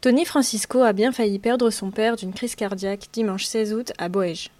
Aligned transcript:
Tony 0.00 0.24
Francisco 0.24 0.82
a 0.82 0.92
bien 0.92 1.10
failli 1.10 1.40
perdre 1.40 1.70
son 1.70 1.90
père 1.90 2.14
d'une 2.14 2.32
crise 2.32 2.54
cardiaque 2.54 3.08
dimanche 3.12 3.46
16 3.46 3.74
août 3.74 3.92
à 3.98 4.08
Boège. 4.08 4.52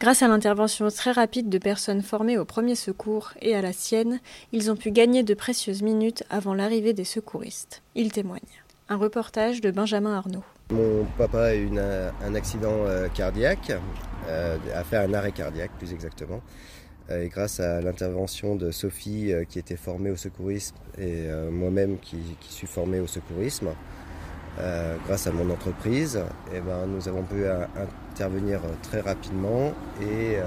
Grâce 0.00 0.20
à 0.20 0.26
l'intervention 0.26 0.88
très 0.88 1.12
rapide 1.12 1.48
de 1.48 1.58
personnes 1.58 2.02
formées 2.02 2.38
au 2.38 2.44
premier 2.44 2.74
secours 2.74 3.30
et 3.40 3.54
à 3.54 3.62
la 3.62 3.72
sienne, 3.72 4.18
ils 4.50 4.72
ont 4.72 4.76
pu 4.76 4.90
gagner 4.90 5.22
de 5.22 5.32
précieuses 5.32 5.82
minutes 5.82 6.24
avant 6.28 6.54
l'arrivée 6.54 6.92
des 6.92 7.04
secouristes. 7.04 7.82
Il 7.94 8.10
témoigne. 8.10 8.40
Un 8.88 8.96
reportage 8.96 9.60
de 9.60 9.70
Benjamin 9.70 10.12
Arnaud. 10.12 10.42
Mon 10.70 11.06
papa 11.16 11.44
a 11.44 11.54
eu 11.54 11.70
un 11.78 12.34
accident 12.34 12.74
euh, 12.84 13.06
cardiaque, 13.06 13.70
euh, 14.26 14.58
a 14.74 14.82
fait 14.82 14.96
un 14.96 15.14
arrêt 15.14 15.30
cardiaque 15.30 15.70
plus 15.78 15.92
exactement. 15.92 16.40
Euh, 17.10 17.22
et 17.22 17.28
grâce 17.28 17.60
à 17.60 17.80
l'intervention 17.80 18.56
de 18.56 18.72
Sophie 18.72 19.32
qui 19.48 19.60
était 19.60 19.76
formée 19.76 20.10
au 20.10 20.16
secourisme 20.16 20.74
et 20.98 21.28
moi-même 21.52 21.98
qui, 22.00 22.16
qui, 22.40 22.52
suis 22.52 22.66
formé 22.66 22.98
au 22.98 23.06
secourisme, 23.06 23.68
euh, 24.60 24.96
grâce 25.06 25.26
à 25.26 25.32
mon 25.32 25.50
entreprise, 25.50 26.20
eh 26.54 26.60
ben, 26.60 26.86
nous 26.86 27.08
avons 27.08 27.22
pu 27.22 27.44
intervenir 28.12 28.60
très 28.82 29.00
rapidement 29.00 29.72
et 30.00 30.36
euh, 30.36 30.42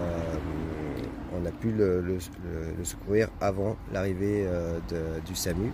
on 1.36 1.46
a 1.46 1.52
pu 1.52 1.72
le, 1.72 2.18
secourir 2.84 3.28
avant 3.42 3.76
l'arrivée 3.92 4.46
euh, 4.48 4.80
du 5.26 5.36
SAMU. 5.36 5.74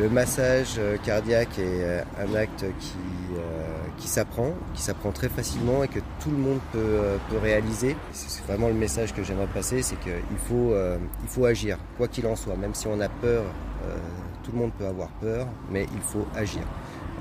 le 0.00 0.08
massage 0.08 0.80
cardiaque 1.04 1.58
est 1.58 2.04
un 2.20 2.34
acte 2.36 2.64
qui, 3.98 4.08
s'apprend, 4.08 4.52
qui 4.74 4.82
s'apprend 4.82 5.10
très 5.10 5.28
facilement 5.28 5.82
et 5.82 5.88
que 5.88 5.98
tout 6.22 6.30
le 6.30 6.36
monde 6.36 6.60
peut, 6.70 7.18
réaliser. 7.42 7.96
C'est 8.12 8.44
vraiment 8.44 8.68
le 8.68 8.74
message 8.74 9.12
que 9.12 9.24
j'aimerais 9.24 9.48
passer, 9.52 9.82
c'est 9.82 9.98
qu'il 9.98 10.38
faut, 10.48 10.72
il 11.22 11.28
faut 11.28 11.46
agir, 11.46 11.78
quoi 11.96 12.06
qu'il 12.06 12.26
en 12.28 12.36
soit, 12.36 12.56
même 12.56 12.74
si 12.74 12.86
on 12.86 13.00
a 13.00 13.08
peur, 13.08 13.42
tout 14.44 14.52
le 14.52 14.58
monde 14.58 14.72
peut 14.78 14.86
avoir 14.86 15.08
peur, 15.20 15.46
mais 15.70 15.86
il 15.92 16.00
faut 16.00 16.26
agir. 16.36 16.62